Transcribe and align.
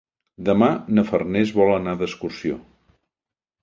Demà 0.47 0.69
na 0.95 1.05
Farners 1.11 1.53
vol 1.61 1.77
anar 1.77 1.97
d'excursió. 2.03 2.63